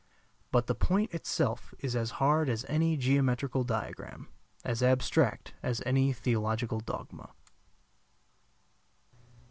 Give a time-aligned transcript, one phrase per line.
[0.51, 4.29] But the point itself is as hard as any geometrical diagram;
[4.65, 7.33] as abstract as any theological dogma.